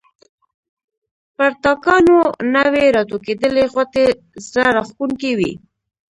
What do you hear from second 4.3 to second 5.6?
زړه راکښونکې وې.